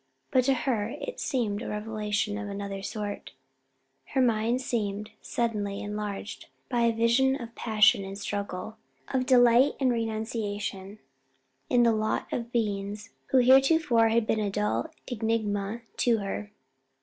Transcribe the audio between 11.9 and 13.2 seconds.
lot of beings